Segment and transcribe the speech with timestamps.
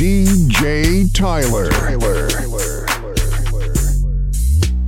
[0.00, 1.68] DJ Tyler.
[1.68, 2.28] Tyler.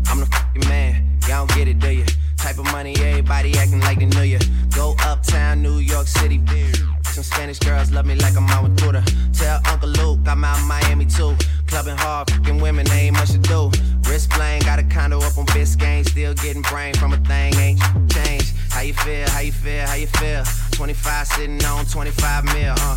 [0.09, 1.19] I'm the man.
[1.29, 2.07] Y'all don't get it, do you?
[2.38, 4.38] Type of money, everybody acting like they knew you.
[4.75, 6.41] Go uptown, New York City.
[7.02, 9.05] Some Spanish girls love me like I'm Aventura.
[9.38, 11.37] Tell Uncle Luke I'm out in Miami too.
[11.66, 13.70] Clubbing hard, fucking women, they ain't much to do.
[14.09, 16.09] Wrist playing, got a condo up on Biscayne.
[16.09, 18.55] Still getting brain from a thing, ain't changed.
[18.70, 20.42] How you feel, how you feel, how you feel?
[20.70, 22.97] 25 sitting on 25 mil, uh.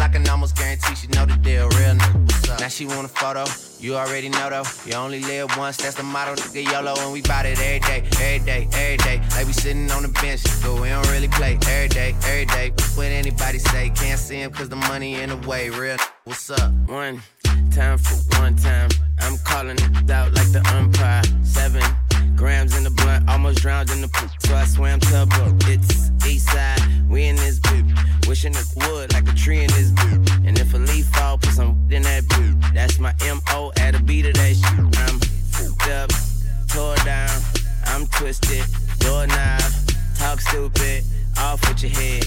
[0.01, 1.69] I can almost guarantee she know the deal.
[1.69, 2.59] Real nigga, what's up?
[2.59, 3.45] Now she want a photo.
[3.79, 4.63] You already know though.
[4.85, 6.33] You only live once, that's the motto.
[6.33, 9.21] Nigga YOLO, and we bout it every day, every day, every day.
[9.35, 12.71] Like we sitting on the bench, but we don't really play every day, every day.
[12.95, 15.69] What anybody say, can't see him cause the money in the way.
[15.69, 16.71] Real what's up?
[16.87, 17.21] One
[17.71, 18.89] time for one time.
[19.19, 21.21] I'm calling it out like the umpire.
[21.43, 21.83] Seven
[22.41, 24.31] grams in the blunt, almost drowned in the poop.
[24.39, 25.63] So I swam tugboat.
[25.67, 27.85] It's east side, we in this boot.
[28.27, 30.27] Wishing it would like a tree in this boot.
[30.43, 32.55] And if a leaf fall, put some in that boot.
[32.73, 34.79] That's my MO at a beat of that shit.
[35.05, 35.19] I'm
[35.53, 36.09] fucked up,
[36.67, 37.29] tore down.
[37.85, 38.65] I'm twisted,
[38.97, 39.61] doorknob,
[40.17, 41.03] talk stupid,
[41.37, 42.25] off with your head.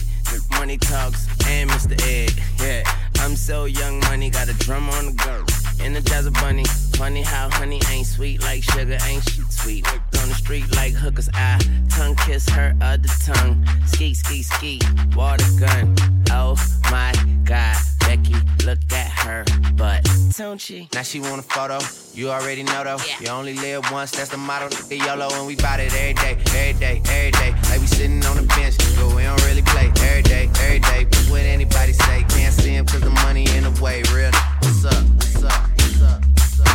[0.52, 2.00] Money talks and Mr.
[2.06, 2.84] Ed, yeah.
[3.18, 5.63] I'm so young, money got a drum on the go.
[5.80, 6.64] Energize a bunny.
[6.96, 9.84] Funny how honey ain't sweet like sugar, ain't shit sweet.
[9.90, 11.58] Worked on the street like hookers, I
[11.90, 13.66] tongue kiss her other tongue.
[13.86, 14.80] Ski, ski, ski,
[15.16, 15.94] water gun.
[16.30, 16.56] Oh
[16.90, 17.12] my
[17.44, 20.06] god, Becky, look at her butt.
[20.36, 20.88] Don't she?
[20.94, 21.78] Now she want a photo.
[22.14, 22.98] You already know though.
[23.20, 24.68] You only live once, that's the motto.
[24.68, 27.54] The YOLO, and we bout it every day, every day, every day.
[27.70, 31.06] Like we sitting on the bench, but we don't really play every day, every day.
[31.30, 34.02] What anybody say, can't see him cause the money in the way.
[34.12, 34.30] Real,
[34.62, 35.04] what's up,
[35.44, 36.68] what's up, what's up, what's up,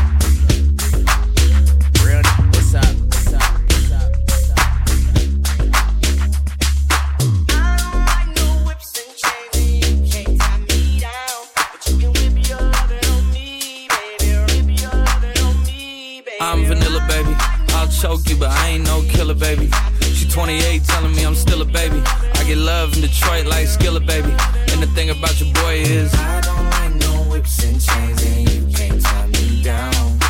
[0.77, 1.17] what's up?
[2.05, 2.21] Real,
[2.53, 4.59] what's up, what's up, what's up, what's up?
[16.41, 17.35] I'm vanilla, baby.
[17.73, 19.69] I'll choke you, but I ain't no killer, baby.
[20.01, 22.01] She 28, telling me I'm still a baby.
[22.35, 24.31] I get love in Detroit like Skilla, baby.
[24.71, 28.49] And the thing about your boy is, I don't like no whips and chains, and
[28.49, 28.58] you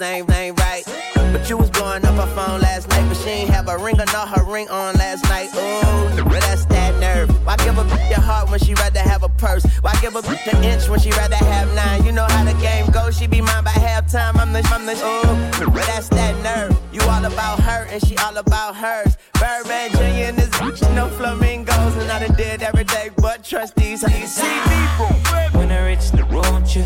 [0.00, 0.84] Know these ain't right.
[1.32, 3.06] But you was blowing up her phone last night.
[3.08, 5.48] But she ain't have a ring or not her ring on last night.
[5.54, 7.30] Ooh, but that's that nerve.
[7.46, 9.64] Why give a bitch your heart when she rather have a purse?
[9.80, 12.04] Why give a bitch an inch when she rather have nine.
[12.04, 13.16] You know how the game goes.
[13.16, 14.36] She be mine by halftime.
[14.38, 15.70] I'm the, I'm the, ooh.
[15.86, 16.78] That's that nerve.
[16.92, 19.16] You all about her and she all about hers.
[19.34, 20.28] Birdman Jr.
[20.28, 21.96] and this bitch, no flamingos.
[21.96, 24.02] And I done did every day but trust these.
[24.02, 26.84] You see me, When I reach the road, you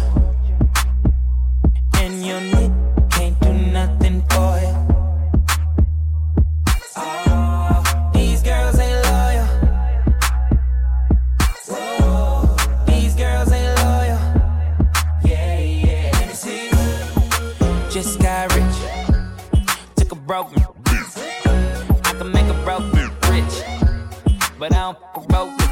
[1.98, 2.79] and your need
[20.30, 20.52] broke.
[20.86, 22.92] I can make a broke
[23.28, 23.64] rich,
[24.60, 25.69] but I don't broke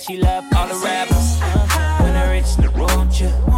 [0.00, 1.40] she love all the rappers.
[2.00, 3.49] When I reach the road, you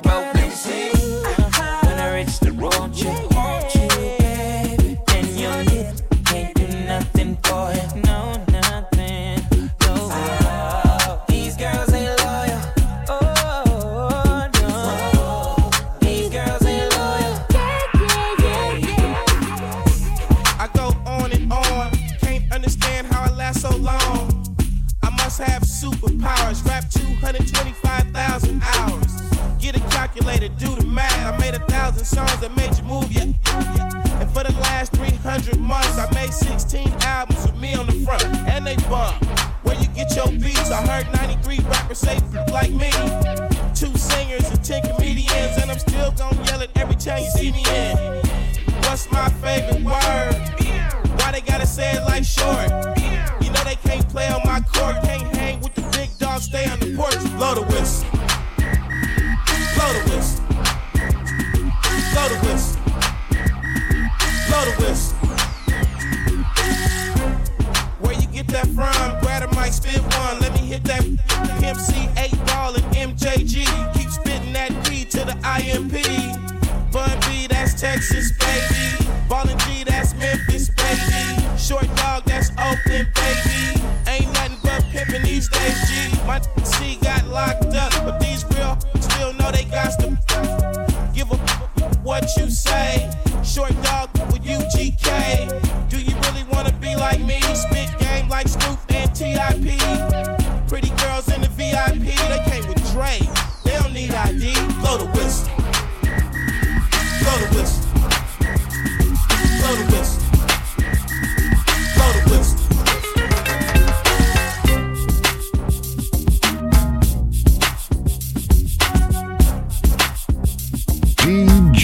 [0.00, 0.06] When
[1.98, 3.31] I reach the road, yeah.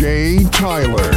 [0.09, 1.11] DJ Tyler.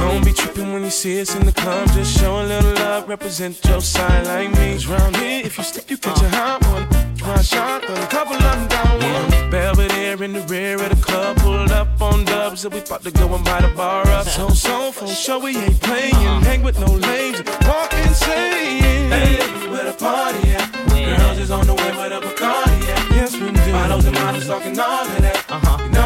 [0.00, 1.88] Don't be tripping when you see us in the club.
[1.94, 4.74] Just show a little love, represent your side like me.
[4.74, 6.86] 'Cause round here, if you slip, you catch a hot one.
[7.22, 9.02] One shot, then a couple of them down one.
[9.02, 9.33] Belvedere
[10.24, 13.34] in the rear of the club, pulled up on dubs, and we about to go
[13.34, 14.26] and buy the bar up.
[14.26, 16.14] So, so, for sure, we ain't playing.
[16.48, 19.10] Hang with no lames, walk insane.
[19.12, 19.36] Hey,
[19.68, 20.72] where the party at?
[21.18, 23.10] Girls is on the way, where the Bacardi at?
[23.10, 23.72] Yes, we do.
[23.72, 25.44] Bottles and models talking all of that.
[25.50, 25.84] Uh-huh.
[25.84, 26.03] You know,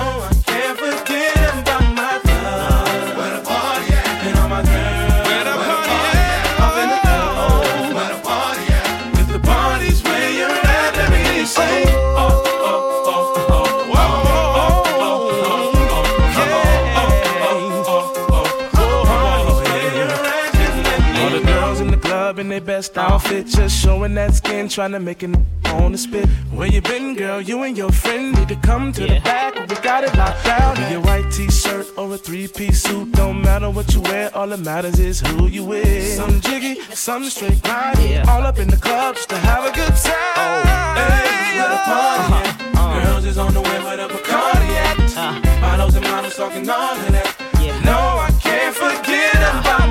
[22.53, 25.31] in the club in their best outfit, just showing that skin, trying to make it
[25.67, 26.27] on the spit.
[26.53, 27.41] Where you been, girl?
[27.41, 29.55] You and your friend need to come to the back.
[29.69, 30.77] we got it locked down.
[30.77, 34.31] Be a white t-shirt or a three-piece suit, don't matter what you wear.
[34.35, 36.17] All that matters is who you with.
[36.17, 37.99] Some jiggy, some straight grind.
[37.99, 38.25] Yeah.
[38.29, 40.37] All up in the club just to have a good time.
[40.37, 40.63] Oh.
[40.97, 42.81] Hey, where the party uh-huh.
[42.81, 43.05] uh-huh.
[43.05, 45.17] Girls is on the way where the Bacardi at.
[45.17, 45.61] Uh.
[45.61, 47.35] Models and models talking all of that.
[47.61, 47.79] Yeah.
[47.85, 49.88] No, I can't forget about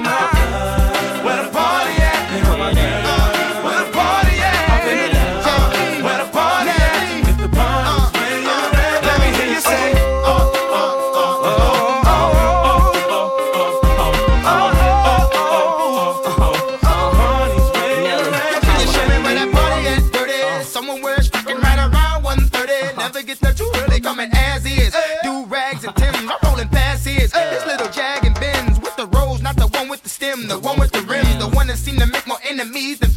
[32.78, 33.17] enemies than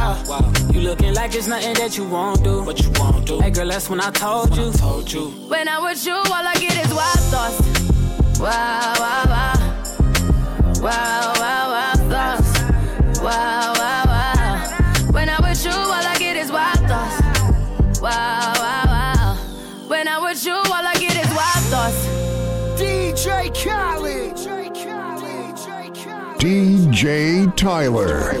[0.71, 2.63] You looking like it's nothing that you won't do.
[2.63, 3.39] What you won't do.
[3.39, 4.69] Hey girl, that's when I told you.
[4.69, 5.29] I told you.
[5.49, 7.59] When I'm with you, all I get is wild thoughts.
[8.39, 9.71] Wow, wow, wow.
[10.81, 13.19] Wow, wow, wow thoughts.
[13.21, 15.11] Wow, wow, wow.
[15.11, 17.21] When I'm with you, all I get is wild thoughts.
[18.01, 19.35] Wow, wow, wow.
[19.87, 22.07] When I'm with you, all I get is wild thoughts.
[22.81, 24.37] DJ Khaled.
[26.39, 28.33] DJ Tyler.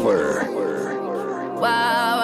[1.61, 2.20] Wow, wow,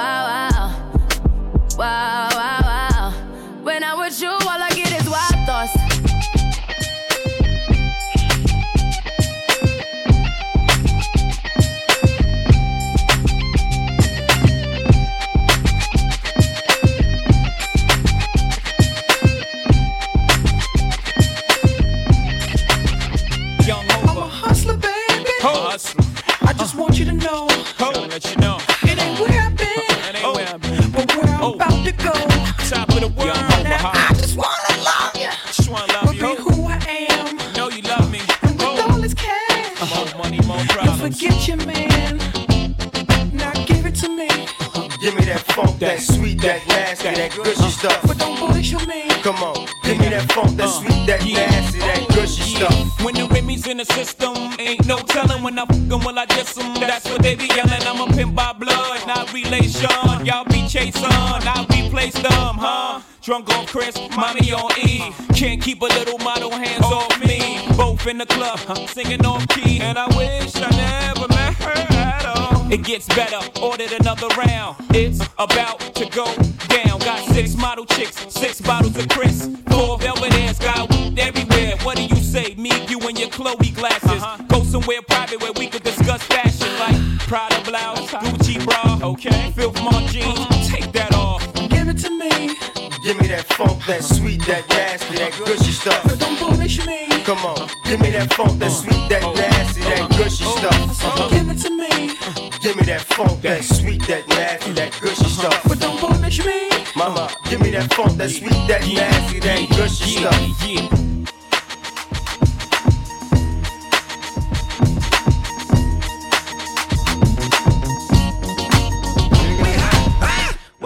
[59.87, 60.25] relation.
[60.25, 63.01] Y'all be chasing, I replace them, huh?
[63.21, 65.11] Drunk on Chris, mommy on E.
[65.35, 67.59] Can't keep a little model hands off me.
[67.75, 69.79] Both in the club, huh, singing off key.
[69.81, 72.71] And I wish I never met her at all.
[72.71, 74.77] It gets better, ordered another round.
[74.91, 76.25] It's about to go
[76.67, 76.99] down.
[76.99, 79.49] Got six model chicks, six bottles of Chris.
[79.69, 81.75] Four velvet ass, got weed everywhere.
[81.83, 82.55] What do you say?
[82.55, 84.23] Me, you, and your Chloe glasses.
[84.23, 84.43] Uh-huh.
[84.47, 88.13] Go somewhere private where we could discuss fashion like Prada blouse,
[88.47, 89.51] Gucci bra, okay?
[89.51, 91.43] Filth Mark jeans, take that off.
[91.69, 92.55] Give it to me.
[93.03, 96.01] Give me that funk, that sweet, that nasty, that gushy stuff.
[96.05, 97.07] But don't bullshit me.
[97.25, 99.33] Come on, give me that funk, that sweet, that oh.
[99.33, 100.57] nasty, that gushy oh.
[100.59, 101.03] stuff.
[101.03, 101.29] Uh-huh.
[101.29, 102.15] Give it to me.
[102.61, 105.61] Give me that funk, that sweet, that nasty, that gushy stuff.
[105.67, 106.69] But don't bullshit me.
[106.95, 111.16] Mama, give me that funk, that sweet, that nasty, that gushy stuff.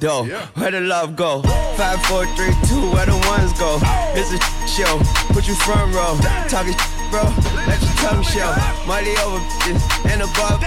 [0.00, 0.24] though?
[0.54, 1.42] Where the love go?
[1.76, 3.78] Five, four, three, two, where the ones go?
[4.14, 4.98] It's a show.
[5.32, 6.16] Put you front row.
[6.48, 6.74] Talking
[7.10, 7.24] bro.
[7.66, 8.50] Let your tongue show.
[8.86, 9.38] Money over
[10.10, 10.60] and above.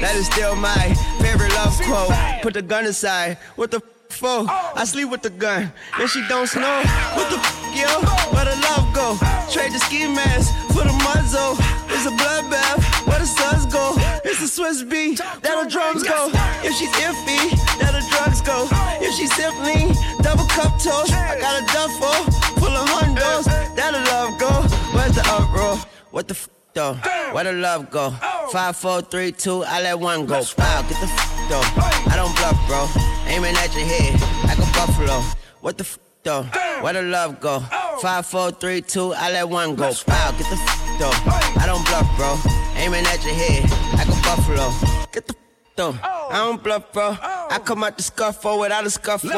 [0.00, 2.12] That is still my favorite love quote.
[2.42, 3.38] Put the gun aside.
[3.56, 4.44] What the f- for?
[4.48, 5.72] I sleep with the gun.
[5.98, 6.82] And she don't snow.
[7.16, 7.88] What the f- yo?
[8.34, 9.16] Where the love go?
[9.52, 11.56] Trade the ski mask for the muzzle.
[11.94, 13.06] It's a bloodbath.
[13.06, 13.94] Where the suns go?
[14.24, 15.20] It's the Swizz beat.
[15.42, 16.30] That'll drums go.
[16.64, 18.68] If she's iffy, that'll drugs go.
[19.00, 22.18] If she's simply double cup toast, I got a duffel
[22.60, 23.44] full of hundos.
[23.76, 24.50] That'll love go.
[24.94, 25.76] Where's the uproar?
[26.10, 26.94] What the f though?
[27.32, 28.10] Where the love go?
[28.52, 30.42] Five, four, three, two, I let one go.
[30.58, 31.64] Wow, get the f though.
[32.12, 32.88] I don't bluff, bro.
[33.26, 35.20] Aiming at your head like a buffalo.
[35.60, 36.42] What the f though?
[36.82, 37.60] Where the love go?
[38.00, 39.92] Five, four, three, two, I let one go.
[40.06, 41.16] Wow, get the f though.
[41.60, 42.36] I don't bluff, bro.
[42.76, 43.62] Aiming at your head
[43.94, 44.70] like a buffalo.
[45.12, 45.34] Get the
[45.76, 45.94] though.
[46.02, 47.16] I don't bluff, bro.
[47.20, 49.30] I come out the scuffle without a scuffle.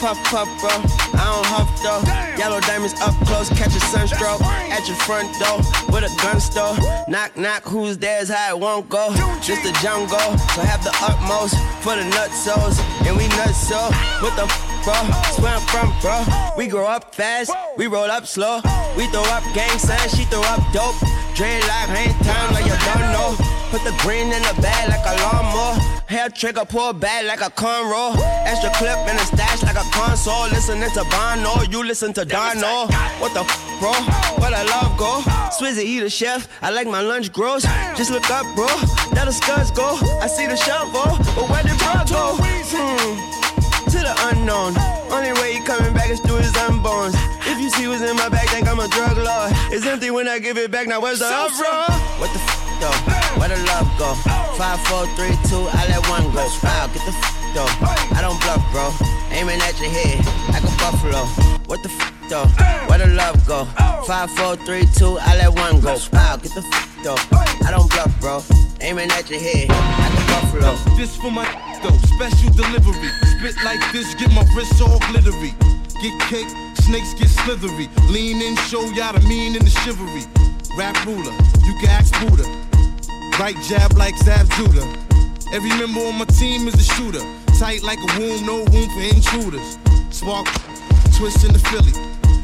[0.00, 0.70] Puff, puff, bro.
[1.14, 2.02] I don't huff, though.
[2.38, 4.40] Yellow diamonds up close, catch a sunstroke.
[4.42, 5.58] At your front door
[5.92, 6.76] with a gun store.
[7.08, 9.12] Knock, knock, who's there's how it won't go.
[9.42, 10.18] Just the jungle,
[10.54, 12.80] so have the utmost for the nutsos.
[13.06, 13.78] And we nuts so.
[14.24, 14.94] What the f, bro?
[15.44, 16.24] Where I'm from, bro.
[16.56, 18.60] We grow up fast, we roll up slow.
[18.96, 20.96] We throw up gang signs, she throw up dope.
[21.36, 23.49] Dreadlock, hang time like you don't know.
[23.70, 25.74] Put the green in the bag like a lawnmower.
[26.06, 28.18] Hair trigger, pull back like a cornrow.
[28.44, 30.48] Extra clip in the stash like a console.
[30.48, 32.90] Listening to Bono, you listen to Dono.
[33.22, 33.92] What the f, bro?
[34.42, 35.22] Where the love go?
[35.54, 36.48] Swizzy, he the chef.
[36.62, 37.62] I like my lunch gross.
[37.96, 38.66] Just look up, bro.
[39.14, 39.98] That the scuds go.
[40.20, 41.06] I see the shovel,
[41.36, 42.36] but where did bro go?
[42.42, 43.40] Hmm
[43.90, 44.74] to the unknown.
[45.10, 47.14] Only way he coming back is through his unborns.
[47.46, 49.52] If you see what's in my bag, think I'm a drug lord.
[49.72, 50.86] It's empty when I give it back.
[50.86, 51.86] Now where's the uproar?
[52.18, 53.19] What the f though?
[53.40, 54.12] Where the love go?
[54.60, 56.44] Five, four, three, two, I let one go.
[56.62, 57.24] Wow, get the f
[57.56, 57.64] though.
[58.12, 58.92] I don't bluff, bro.
[59.32, 60.20] Aiming at your head
[60.52, 61.24] like a buffalo.
[61.64, 62.44] What the f though?
[62.84, 63.64] Where the love go?
[64.04, 65.96] Five, four, three, two, I let one go.
[66.12, 67.16] Wow, get the f though.
[67.64, 68.44] I don't bluff, bro.
[68.82, 70.76] Aiming at your head like a buffalo.
[70.98, 71.48] This for my
[71.82, 73.08] though, special delivery.
[73.40, 75.54] Spit like this, get my wrists all glittery.
[76.02, 77.88] Get cake, snakes get slithery.
[78.12, 80.28] Lean in, show y'all the mean and the chivalry.
[80.76, 81.32] Rap ruler,
[81.64, 82.59] you can ask Buddha.
[83.38, 84.86] Right jab like Zab Judah.
[85.52, 87.20] Every member on my team is a shooter.
[87.58, 89.78] Tight like a womb, no room for intruders.
[90.10, 90.46] Spark,
[91.16, 91.92] twist in the Philly.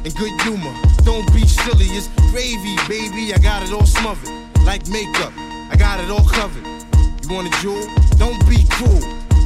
[0.04, 1.86] And good humor, don't be silly.
[1.96, 3.34] It's gravy, baby.
[3.34, 4.30] I got it all smothered.
[4.64, 5.32] Like makeup,
[5.70, 6.64] I got it all covered.
[7.22, 7.86] You want a jewel?
[8.16, 9.02] Don't be cruel.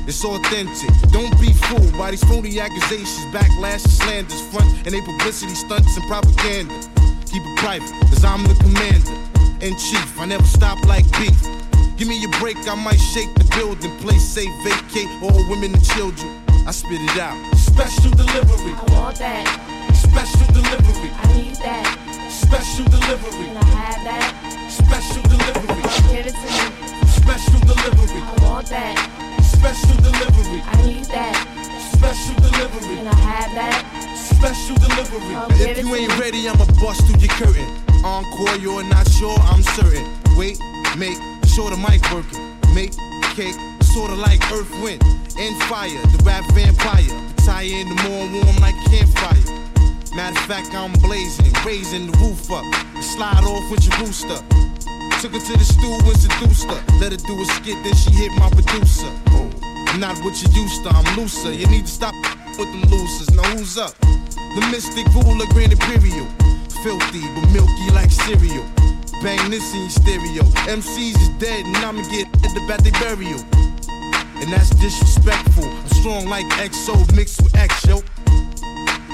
[0.07, 0.91] It's authentic.
[1.13, 5.97] Don't be fooled by these phony accusations, backlash, and slanders, front and they publicity stunts
[5.97, 6.75] and propaganda.
[7.27, 9.30] Keep it private, cause I'm the commander
[9.63, 10.19] in chief.
[10.19, 11.41] I never stop like beef.
[11.97, 13.97] Give me a break, I might shake the building.
[13.99, 16.43] Place safe, vacate all women and children.
[16.67, 17.37] I spit it out.
[17.57, 18.73] Special delivery.
[18.73, 19.45] I want that.
[19.95, 21.11] Special delivery.
[21.13, 21.85] I need that.
[22.31, 23.47] Special delivery.
[23.47, 24.71] Can I have that?
[24.71, 25.83] Special delivery.
[26.09, 27.07] Give it to me.
[27.09, 28.23] Special delivery.
[28.23, 28.97] I want that.
[29.43, 30.63] Special delivery.
[30.65, 31.60] I need that.
[31.93, 32.97] Special delivery.
[32.97, 34.17] Can I have that?
[34.17, 35.35] Special delivery.
[35.61, 36.21] If you ain't me.
[36.21, 37.67] ready, I'ma bust through your curtain.
[38.05, 40.07] Encore, you're not sure, I'm certain.
[40.37, 40.59] Wait,
[40.97, 42.57] make sure the mic working.
[42.75, 42.93] Make
[43.35, 45.03] cake, sorta like earth, wind,
[45.39, 46.01] and fire.
[46.15, 47.11] The rap vampire,
[47.45, 49.61] tie in the more warm like campfire.
[50.15, 52.65] Matter of fact, I'm blazing, raising the roof up.
[53.03, 54.41] Slide off with your booster.
[55.21, 56.81] Took her to the stool and seduced her.
[56.99, 59.11] Let her do a skit, then she hit my producer.
[59.99, 61.53] Not what you used to, I'm looser.
[61.53, 62.15] You need to stop
[62.59, 63.31] with them losers.
[63.33, 63.99] Now who's up?
[63.99, 66.27] The mystic ruler, Grand Imperial.
[66.83, 68.65] Filthy, but milky like cereal.
[69.23, 70.43] Bang this in your stereo.
[70.71, 73.41] MCs is dead, and I'ma get at the bat they burial.
[74.41, 75.65] And that's disrespectful.
[75.65, 78.03] I'm strong like XO mixed with X, yo.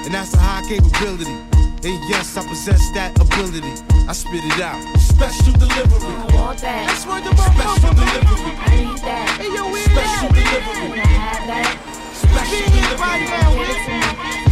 [0.05, 1.56] And that's a high capability.
[1.83, 3.61] And yes, I possess that ability.
[4.09, 4.81] I spit it out.
[4.97, 6.01] Special delivery.
[6.01, 6.89] I want that.
[6.89, 8.53] That's where the Special delivery.
[8.57, 9.29] I need that.
[9.37, 10.99] Hey, yo, we Special delivery.
[10.99, 11.77] I have that?
[12.17, 13.29] Special delivery.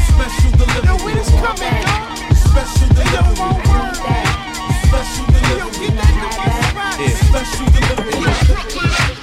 [0.06, 0.86] Special delivery.
[0.86, 1.98] Yo, when it's coming, yo.
[2.46, 3.34] Special delivery.
[3.34, 4.30] I need that.
[4.86, 5.90] Special delivery.
[7.02, 7.26] Yeah.
[7.26, 9.15] Special delivery.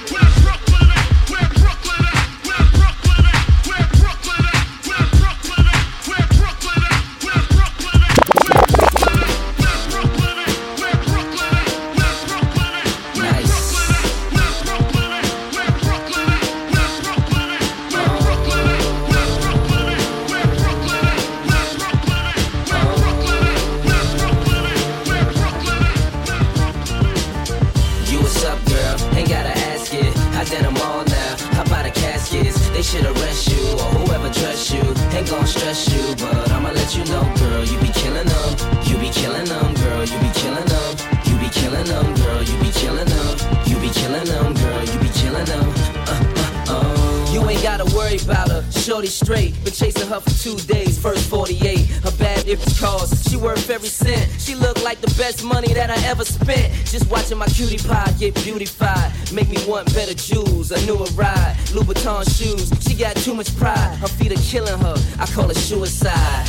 [55.93, 56.73] I ever spent.
[56.85, 59.11] Just watching my cutie pie get beautified.
[59.31, 60.71] Make me want better jewels.
[60.71, 61.55] A newer ride.
[61.69, 62.71] Louboutin shoes.
[62.81, 63.95] She got too much pride.
[63.99, 64.95] Her feet are killing her.
[65.19, 66.45] I call it suicide.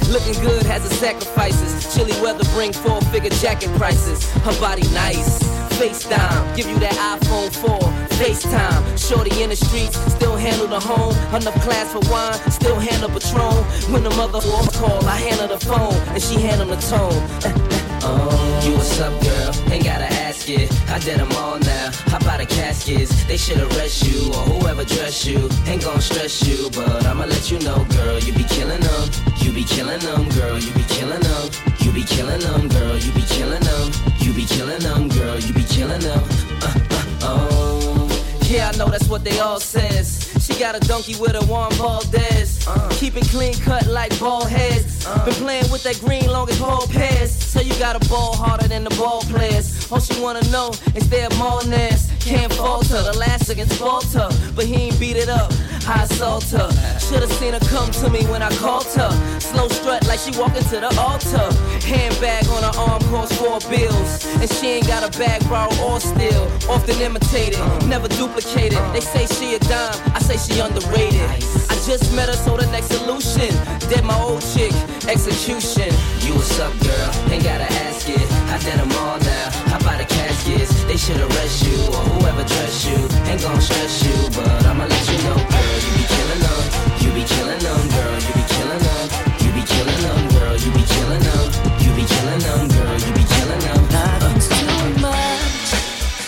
[0.08, 1.94] Looking good has its sacrifices.
[1.94, 4.24] Chilly weather bring four figure jacket prices.
[4.46, 5.42] Her body nice.
[5.78, 7.78] FaceTime, give you that iPhone 4.
[8.18, 11.14] FaceTime, shorty in the streets, still handle the home.
[11.36, 13.62] Enough class for wine, still handle Patron.
[13.92, 17.74] When the mother call, I handle the phone, and she handle the tone.
[18.02, 19.72] Oh, you what's up, girl?
[19.72, 20.70] Ain't gotta ask it.
[20.88, 21.90] I did them all now.
[22.06, 23.24] How about the caskets?
[23.24, 25.48] They should arrest you or whoever dress you.
[25.66, 28.18] Ain't gon' stress you, but I'ma let you know, girl.
[28.18, 29.10] You be killing them.
[29.38, 30.58] You be killing them, girl.
[30.58, 31.50] You be killing them.
[31.80, 32.96] You be killing them, girl.
[32.96, 33.92] You be killing them.
[34.18, 35.38] You be killing them, girl.
[35.38, 36.22] You be killing them.
[36.62, 38.08] Uh, uh, oh.
[38.44, 40.27] Yeah, I know that's what they all says.
[40.48, 42.66] She got a donkey with a Juan Valdez.
[42.66, 42.88] Uh.
[42.92, 45.04] Keep it clean cut like ball heads.
[45.06, 45.22] Uh.
[45.26, 47.30] Been playing with that green long as ball pairs.
[47.30, 49.92] So you got a ball harder than the ball players.
[49.92, 52.08] All she wanna know is their Molness.
[52.24, 54.26] Can't falter, the last against Walter.
[54.56, 55.52] But he ain't beat it up.
[55.88, 56.68] I assault her.
[57.00, 59.10] Should've seen her come to me when I called her.
[59.40, 61.48] Slow strut like she walking to the altar.
[61.80, 64.26] Handbag on her arm costs four bills.
[64.36, 66.44] And she ain't got a bag borrowed or steal.
[66.68, 68.78] Often imitated, never duplicated.
[68.92, 71.30] They say she a dime, I say she underrated.
[71.72, 73.48] I just met her, so the next solution.
[73.88, 74.72] Dead my old chick,
[75.08, 75.88] execution.
[76.20, 77.32] You a up, girl?
[77.32, 78.26] Ain't gotta ask it.
[78.52, 79.50] I did them all now.
[79.72, 80.00] How about
[80.38, 80.84] caskets?
[80.84, 82.96] They should arrest you or whoever dress you.
[83.26, 85.78] Ain't gon' stress you, but I'ma let you know, girl.
[85.84, 86.62] You be killing them.
[87.02, 88.14] You be killing them, girl.
[88.26, 89.04] You be killing them.
[89.42, 90.56] You be killing them, girl.
[90.56, 91.44] You be killing them.
[91.82, 92.96] You be killing them, girl.
[93.04, 93.80] You be killing them.
[93.94, 94.56] Nothing's uh.
[94.58, 95.70] too much.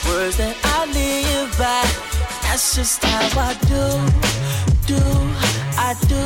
[0.07, 1.85] Words that I live by.
[2.45, 3.85] That's just how I do,
[4.91, 5.03] do,
[5.79, 6.25] I do.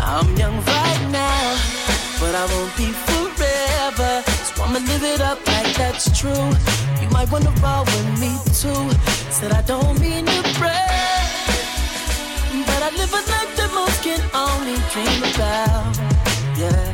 [0.00, 1.58] I'm young right now,
[2.20, 2.92] but I won't be
[4.74, 6.50] I'ma live it up like that's true.
[7.00, 8.90] You might wanna roll with me too.
[9.30, 11.30] Said I don't mean to brag,
[12.66, 15.94] but I live a life that most can only dream about.
[16.58, 16.90] Yeah.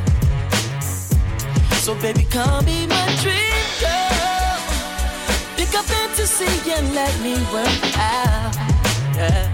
[1.81, 4.59] So baby, come be my dream girl.
[5.57, 8.55] Pick up fantasy and let me work out.
[9.15, 9.50] Yeah.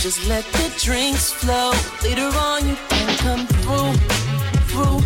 [0.00, 1.72] Just let the drinks flow.
[2.02, 3.92] Later on, you can come through,
[4.68, 5.00] through,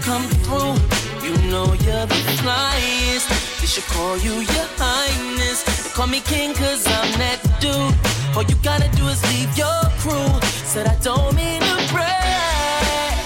[0.00, 0.74] come through.
[1.22, 3.28] You know you're the flyest.
[3.60, 5.64] They should call you your highness.
[5.84, 7.92] They call me king cause I'm that dude.
[8.34, 10.32] All you gotta do is leave your crew.
[10.64, 13.18] Said I don't mean to brag,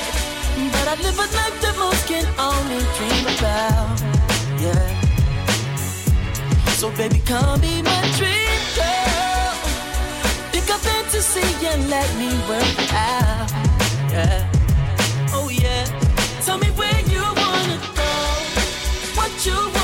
[0.74, 4.00] but I live a life that most can only dream about.
[4.58, 5.02] Yeah.
[6.80, 8.21] So baby, come be my dream
[10.72, 13.50] a fantasy and let me work out.
[14.10, 14.48] Yeah.
[15.34, 15.84] Oh yeah.
[16.44, 18.10] Tell me where you wanna go,
[19.16, 19.81] what you wanna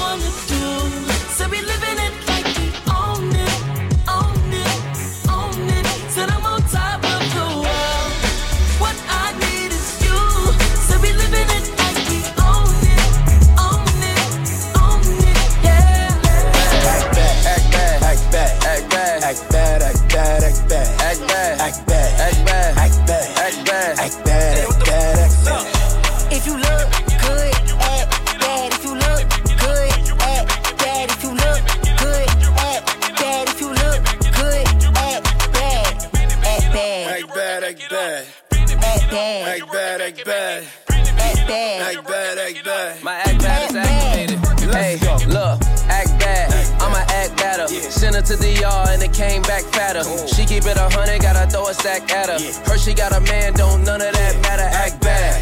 [40.29, 41.17] bad, act bad.
[41.19, 41.97] Act bad.
[41.97, 43.03] Act bad, act bad.
[43.03, 44.39] My act bad is activated.
[44.75, 46.53] Hey, look, act bad.
[46.83, 47.67] I'ma act better.
[47.69, 50.05] Send her to the yard and it came back fatter.
[50.29, 52.39] She keep it a hundred, gotta throw a stack at her.
[52.71, 54.69] Her she got a man, don't none of that matter.
[54.69, 55.41] Act bad.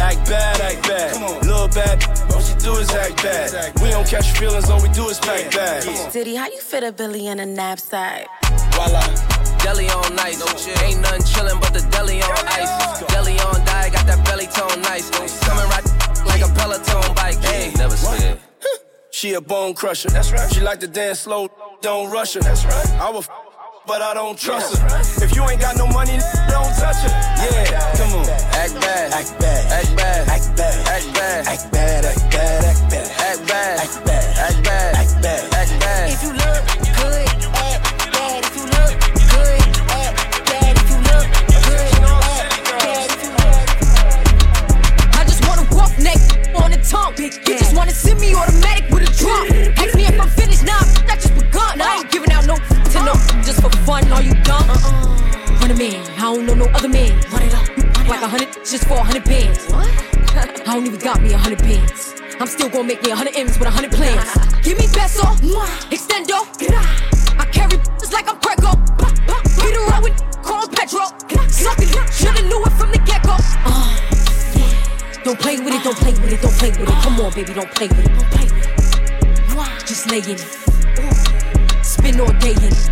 [0.00, 1.46] Act bad, act bad.
[1.46, 3.80] Little bad, all she do is act bad.
[3.80, 6.12] We don't catch feelings, all we do is pack bad.
[6.12, 8.26] Diddy, how you fit a Billy in a knapsack?
[8.72, 9.33] Voila.
[9.64, 10.38] Deli on nice.
[10.84, 13.00] Ain't nothing chillin' but the deli on ice.
[13.08, 15.08] Deli on die, got that belly tone nice.
[15.40, 15.84] Coming right
[16.26, 17.38] like a Peloton bike.
[17.38, 18.38] Hey, never scared.
[19.10, 20.10] She a bone crusher.
[20.10, 20.52] That's right.
[20.52, 21.48] She like to dance slow,
[21.80, 22.40] don't rush her.
[22.40, 22.90] That's right.
[23.00, 23.30] I will, f-
[23.86, 25.24] but I don't trust her.
[25.24, 26.18] If you ain't got no money,
[26.52, 27.12] don't touch her.
[27.40, 28.28] Yeah, come on.
[28.28, 29.12] Act bad.
[29.14, 29.72] Act bad.
[29.72, 30.28] Act bad.
[30.28, 30.88] Act bad.
[30.88, 31.46] Act bad.
[31.46, 32.04] Act bad.
[32.04, 32.64] Act bad.
[32.64, 33.14] Act bad.
[33.18, 33.78] Act bad.
[33.80, 34.04] Act bad.
[34.04, 34.38] Act bad.
[34.38, 34.94] Act bad.
[34.96, 35.53] Act bad.
[61.24, 62.14] Me a hundred bands.
[62.38, 64.28] I'm still gonna make me a hundred M's with a hundred plans.
[64.62, 65.22] Give me peso,
[65.88, 66.44] extendo.
[67.40, 68.72] I carry just like I'm Prego.
[69.56, 71.06] Get around with call Petro.
[71.48, 73.36] Suck it, shoulda knew it from the get go.
[73.64, 73.96] Uh,
[74.54, 75.24] yeah.
[75.24, 77.02] Don't play with it, don't play with it, don't play with it.
[77.02, 78.12] Come on, baby, don't play with it.
[78.18, 79.86] Don't play with it.
[79.86, 81.84] Just lay in it.
[81.84, 82.90] Spin all day in it.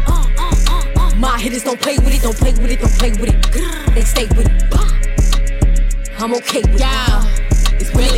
[1.18, 3.94] My hitters don't play with it, don't play with it, don't play with it.
[3.94, 4.62] They stay with it.
[6.18, 7.38] I'm okay with it.
[7.38, 7.41] They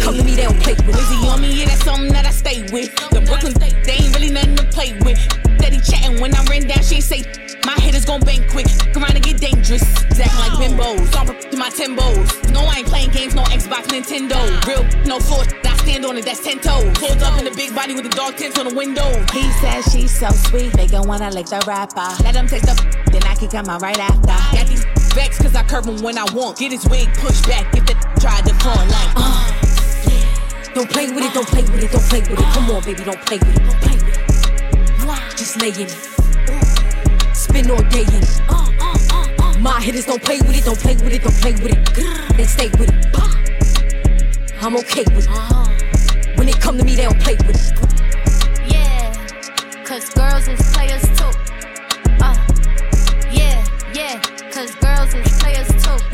[0.04, 0.94] come to me, they don't play with it.
[0.94, 2.94] Wizzy on me, yeah, that's something that I stay with.
[3.10, 5.18] The Brooklyn, they ain't really nothing to play with.
[5.58, 7.24] Steady chatting when I ran down, she ain't say.
[7.64, 9.82] My hitters gon' bang quick, around and get dangerous.
[10.12, 12.28] Acting like bimbos, I'm to my timbos.
[12.52, 14.36] No, I ain't playing games, no Xbox, Nintendo.
[14.68, 16.92] Real, no floor, I stand on it, that's ten toes.
[16.98, 19.08] Pulled up in the big body with the dog tints on the window.
[19.32, 22.22] He says she's so sweet, they gon' wanna lick the rapper.
[22.22, 22.76] Let them taste the
[23.10, 24.36] Then I can come out right after.
[24.54, 26.58] Got these vex cause I curve him when I want.
[26.58, 29.12] Get his wig pushed back if the try to front like.
[29.16, 29.53] Uh.
[30.74, 32.52] Don't play with it, don't play with it, don't play with it.
[32.52, 33.62] Come on, baby, don't play with it.
[33.62, 35.37] Don't play with it.
[35.37, 37.37] Just lay in it.
[37.37, 39.60] Spin all day in it.
[39.60, 42.37] My hitters don't play with it, don't play with it, don't play with it.
[42.37, 43.06] They stay with it.
[44.60, 46.37] I'm okay with it.
[46.38, 47.72] When they come to me, they don't play with it.
[48.68, 49.14] Yeah,
[49.84, 51.30] cause girls is players too.
[52.20, 52.34] Uh,
[53.30, 56.13] yeah, yeah, cause girls is players too.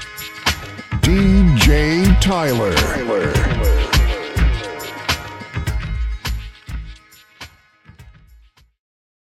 [1.01, 2.71] DJ Tyler.
[2.75, 3.80] Tyler.